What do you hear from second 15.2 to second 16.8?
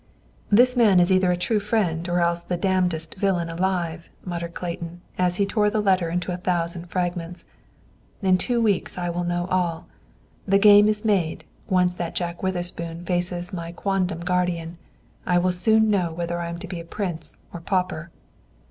I will soon know whether I am to